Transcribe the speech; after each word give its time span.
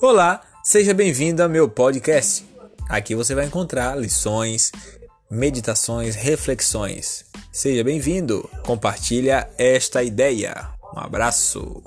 Olá, 0.00 0.42
seja 0.62 0.92
bem-vindo 0.92 1.42
ao 1.42 1.48
meu 1.48 1.70
podcast. 1.70 2.44
Aqui 2.86 3.14
você 3.14 3.34
vai 3.34 3.46
encontrar 3.46 3.96
lições, 3.96 4.70
meditações, 5.30 6.14
reflexões. 6.14 7.24
Seja 7.50 7.82
bem-vindo, 7.82 8.46
compartilha 8.62 9.48
esta 9.56 10.02
ideia. 10.02 10.68
Um 10.94 10.98
abraço. 10.98 11.82